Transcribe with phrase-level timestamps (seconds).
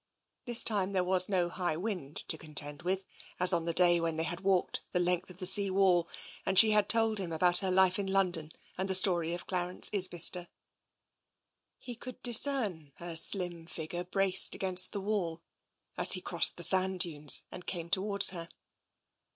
[0.45, 3.05] This time there was no high wind to contend with,
[3.39, 6.07] as on the day when they had walked the length of the sea wall,
[6.43, 9.91] and she had told him about her life in London and the story of Clarence
[9.93, 10.47] Isbister.
[11.77, 15.43] He could discern her slim figure braced against the wall
[15.99, 18.49] as he crossed the sand dunes and came towards her.